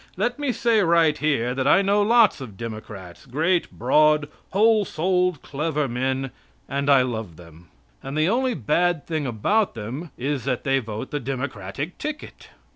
Let 0.17 0.39
me 0.39 0.51
say 0.51 0.79
right 0.81 1.15
here 1.15 1.53
that 1.53 1.67
I 1.67 1.83
know 1.83 2.01
lots 2.01 2.41
of 2.41 2.57
Democrats, 2.57 3.27
great, 3.27 3.69
broad, 3.71 4.29
whole 4.49 4.83
souled, 4.83 5.43
clever 5.43 5.87
men, 5.87 6.31
and 6.67 6.89
I 6.89 7.03
love 7.03 7.35
them. 7.35 7.67
And 8.01 8.17
the 8.17 8.27
only 8.27 8.55
bad 8.55 9.05
thing 9.05 9.27
about 9.27 9.75
them 9.75 10.09
is 10.17 10.43
that 10.45 10.63
they 10.63 10.79
vote 10.79 11.11
the 11.11 11.19
Democratic 11.19 11.99
ticket. 11.99 12.49